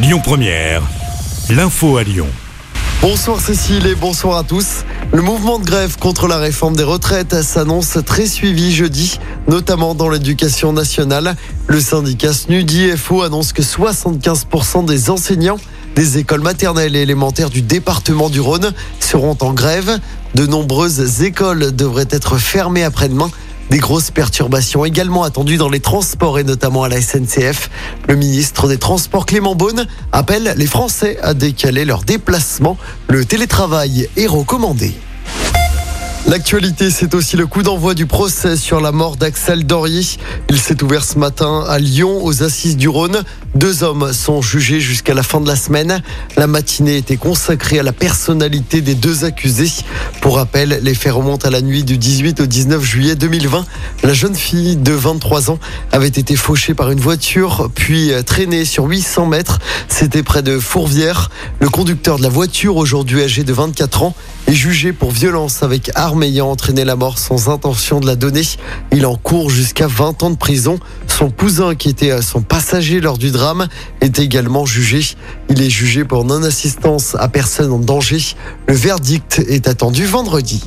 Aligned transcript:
Lyon 0.00 0.20
Première, 0.22 0.82
l'info 1.50 1.96
à 1.96 2.04
Lyon. 2.04 2.28
Bonsoir 3.02 3.40
Cécile 3.40 3.84
et 3.88 3.96
bonsoir 3.96 4.38
à 4.38 4.44
tous. 4.44 4.84
Le 5.12 5.22
mouvement 5.22 5.58
de 5.58 5.64
grève 5.64 5.98
contre 5.98 6.28
la 6.28 6.38
réforme 6.38 6.76
des 6.76 6.84
retraites 6.84 7.42
s'annonce 7.42 7.98
très 8.06 8.26
suivi 8.26 8.70
jeudi, 8.70 9.18
notamment 9.48 9.96
dans 9.96 10.08
l'éducation 10.08 10.72
nationale. 10.72 11.34
Le 11.66 11.80
syndicat 11.80 12.32
SNUDI 12.32 12.96
FO 12.96 13.22
annonce 13.22 13.52
que 13.52 13.62
75% 13.62 14.84
des 14.84 15.10
enseignants 15.10 15.58
des 15.96 16.18
écoles 16.18 16.42
maternelles 16.42 16.94
et 16.94 17.00
élémentaires 17.00 17.50
du 17.50 17.60
département 17.60 18.30
du 18.30 18.38
Rhône 18.38 18.72
seront 19.00 19.36
en 19.40 19.52
grève. 19.52 19.98
De 20.36 20.46
nombreuses 20.46 21.24
écoles 21.24 21.74
devraient 21.74 22.06
être 22.10 22.38
fermées 22.38 22.84
après-demain. 22.84 23.32
Des 23.70 23.78
grosses 23.78 24.10
perturbations 24.10 24.84
également 24.84 25.24
attendues 25.24 25.58
dans 25.58 25.68
les 25.68 25.80
transports 25.80 26.38
et 26.38 26.44
notamment 26.44 26.84
à 26.84 26.88
la 26.88 27.02
SNCF. 27.02 27.68
Le 28.08 28.16
ministre 28.16 28.66
des 28.66 28.78
Transports 28.78 29.26
Clément 29.26 29.54
Beaune 29.54 29.86
appelle 30.10 30.54
les 30.56 30.66
Français 30.66 31.18
à 31.22 31.34
décaler 31.34 31.84
leurs 31.84 32.02
déplacements. 32.02 32.78
Le 33.08 33.26
télétravail 33.26 34.08
est 34.16 34.26
recommandé. 34.26 34.94
L'actualité, 36.28 36.90
c'est 36.90 37.14
aussi 37.14 37.38
le 37.38 37.46
coup 37.46 37.62
d'envoi 37.62 37.94
du 37.94 38.04
procès 38.04 38.58
sur 38.58 38.82
la 38.82 38.92
mort 38.92 39.16
d'Axel 39.16 39.64
Dorier. 39.64 40.02
Il 40.50 40.58
s'est 40.58 40.82
ouvert 40.82 41.02
ce 41.02 41.18
matin 41.18 41.64
à 41.66 41.78
Lyon, 41.78 42.22
aux 42.22 42.42
Assises 42.42 42.76
du 42.76 42.86
Rhône. 42.86 43.22
Deux 43.54 43.82
hommes 43.82 44.12
sont 44.12 44.42
jugés 44.42 44.78
jusqu'à 44.78 45.14
la 45.14 45.22
fin 45.22 45.40
de 45.40 45.48
la 45.48 45.56
semaine. 45.56 46.02
La 46.36 46.46
matinée 46.46 46.98
était 46.98 47.16
consacrée 47.16 47.78
à 47.78 47.82
la 47.82 47.94
personnalité 47.94 48.82
des 48.82 48.94
deux 48.94 49.24
accusés. 49.24 49.70
Pour 50.28 50.36
rappel, 50.36 50.80
les 50.82 50.92
faits 50.92 51.14
remontent 51.14 51.48
à 51.48 51.50
la 51.50 51.62
nuit 51.62 51.84
du 51.84 51.96
18 51.96 52.40
au 52.40 52.46
19 52.46 52.84
juillet 52.84 53.14
2020. 53.14 53.64
La 54.02 54.12
jeune 54.12 54.34
fille 54.34 54.76
de 54.76 54.92
23 54.92 55.50
ans 55.50 55.58
avait 55.90 56.06
été 56.06 56.36
fauchée 56.36 56.74
par 56.74 56.90
une 56.90 57.00
voiture, 57.00 57.70
puis 57.74 58.10
traînée 58.26 58.66
sur 58.66 58.84
800 58.84 59.24
mètres. 59.24 59.58
C'était 59.88 60.22
près 60.22 60.42
de 60.42 60.58
Fourvière. 60.58 61.30
Le 61.60 61.70
conducteur 61.70 62.18
de 62.18 62.22
la 62.22 62.28
voiture, 62.28 62.76
aujourd'hui 62.76 63.22
âgé 63.22 63.42
de 63.42 63.54
24 63.54 64.02
ans, 64.02 64.14
est 64.46 64.52
jugé 64.52 64.92
pour 64.92 65.12
violence 65.12 65.62
avec 65.62 65.90
arme 65.94 66.22
ayant 66.22 66.50
entraîné 66.50 66.84
la 66.84 66.94
mort 66.94 67.18
sans 67.18 67.48
intention 67.48 67.98
de 67.98 68.06
la 68.06 68.14
donner. 68.14 68.42
Il 68.92 69.06
en 69.06 69.16
court 69.16 69.48
jusqu'à 69.48 69.86
20 69.86 70.22
ans 70.24 70.30
de 70.30 70.36
prison. 70.36 70.78
Son 71.18 71.30
cousin, 71.30 71.74
qui 71.74 71.88
était 71.88 72.22
son 72.22 72.42
passager 72.42 73.00
lors 73.00 73.18
du 73.18 73.32
drame, 73.32 73.66
est 74.00 74.20
également 74.20 74.66
jugé. 74.66 75.04
Il 75.48 75.60
est 75.60 75.68
jugé 75.68 76.04
pour 76.04 76.24
non-assistance 76.24 77.16
à 77.18 77.26
personne 77.26 77.72
en 77.72 77.80
danger. 77.80 78.20
Le 78.68 78.74
verdict 78.74 79.42
est 79.48 79.66
attendu 79.66 80.06
vendredi. 80.06 80.62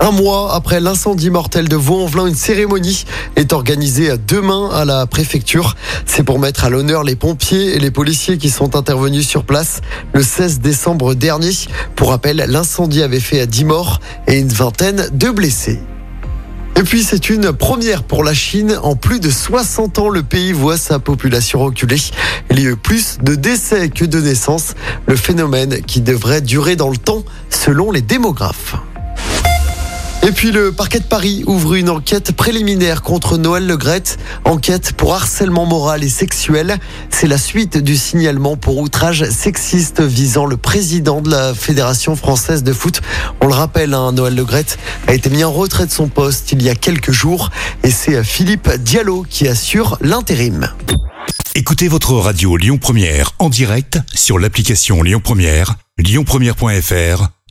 Un 0.00 0.10
mois 0.10 0.54
après 0.54 0.80
l'incendie 0.80 1.28
mortel 1.28 1.68
de 1.68 1.76
Vaux-en-Velin, 1.76 2.28
une 2.28 2.34
cérémonie 2.34 3.04
est 3.36 3.52
organisée 3.52 4.16
demain 4.26 4.70
à 4.72 4.86
la 4.86 5.06
préfecture. 5.06 5.76
C'est 6.06 6.22
pour 6.22 6.38
mettre 6.38 6.64
à 6.64 6.70
l'honneur 6.70 7.04
les 7.04 7.14
pompiers 7.14 7.76
et 7.76 7.78
les 7.78 7.90
policiers 7.90 8.38
qui 8.38 8.48
sont 8.48 8.74
intervenus 8.74 9.28
sur 9.28 9.44
place 9.44 9.82
le 10.14 10.22
16 10.22 10.60
décembre 10.60 11.12
dernier. 11.12 11.52
Pour 11.94 12.08
rappel, 12.08 12.42
l'incendie 12.48 13.02
avait 13.02 13.20
fait 13.20 13.46
10 13.46 13.66
morts 13.66 14.00
et 14.26 14.38
une 14.38 14.48
vingtaine 14.48 15.10
de 15.12 15.28
blessés. 15.28 15.82
Et 16.76 16.82
puis 16.84 17.02
c'est 17.02 17.30
une 17.30 17.52
première 17.52 18.02
pour 18.02 18.24
la 18.24 18.34
Chine. 18.34 18.78
En 18.82 18.96
plus 18.96 19.20
de 19.20 19.30
60 19.30 19.98
ans, 19.98 20.08
le 20.08 20.22
pays 20.22 20.52
voit 20.52 20.76
sa 20.76 20.98
population 20.98 21.60
reculer. 21.60 21.98
Il 22.50 22.60
y 22.60 22.66
a 22.66 22.70
eu 22.70 22.76
plus 22.76 23.18
de 23.22 23.34
décès 23.34 23.88
que 23.88 24.04
de 24.04 24.20
naissances. 24.20 24.74
Le 25.06 25.16
phénomène 25.16 25.82
qui 25.82 26.00
devrait 26.00 26.40
durer 26.40 26.76
dans 26.76 26.90
le 26.90 26.96
temps 26.96 27.24
selon 27.50 27.90
les 27.90 28.02
démographes. 28.02 28.76
Et 30.24 30.30
puis 30.30 30.52
le 30.52 30.70
parquet 30.70 31.00
de 31.00 31.04
Paris 31.04 31.42
ouvre 31.48 31.74
une 31.74 31.90
enquête 31.90 32.30
préliminaire 32.30 33.02
contre 33.02 33.38
Noël 33.38 33.66
Legrette, 33.66 34.18
enquête 34.44 34.92
pour 34.92 35.14
harcèlement 35.14 35.66
moral 35.66 36.04
et 36.04 36.08
sexuel. 36.08 36.78
C'est 37.10 37.26
la 37.26 37.38
suite 37.38 37.76
du 37.76 37.96
signalement 37.96 38.56
pour 38.56 38.78
outrage 38.78 39.28
sexiste 39.30 40.00
visant 40.00 40.46
le 40.46 40.56
président 40.56 41.22
de 41.22 41.30
la 41.30 41.54
Fédération 41.54 42.14
française 42.14 42.62
de 42.62 42.72
foot. 42.72 43.00
On 43.40 43.48
le 43.48 43.54
rappelle, 43.54 43.94
hein, 43.94 44.12
Noël 44.12 44.36
Legrette 44.36 44.78
a 45.08 45.14
été 45.14 45.28
mis 45.28 45.42
en 45.42 45.50
retrait 45.50 45.86
de 45.86 45.90
son 45.90 46.06
poste 46.06 46.52
il 46.52 46.62
y 46.62 46.70
a 46.70 46.76
quelques 46.76 47.10
jours 47.10 47.50
et 47.82 47.90
c'est 47.90 48.22
Philippe 48.22 48.70
Diallo 48.76 49.26
qui 49.28 49.48
assure 49.48 49.98
l'intérim. 50.02 50.68
Écoutez 51.56 51.88
votre 51.88 52.12
radio 52.14 52.56
Lyon 52.56 52.78
Première 52.78 53.32
en 53.40 53.48
direct 53.48 53.98
sur 54.14 54.38
l'application 54.38 55.02
Lyon 55.02 55.20
Première, 55.20 55.74
lyonpremière.fr 55.98 57.41